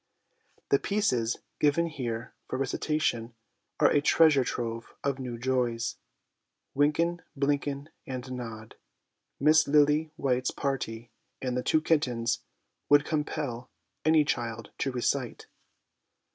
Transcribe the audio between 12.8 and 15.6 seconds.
would compel any child to recite.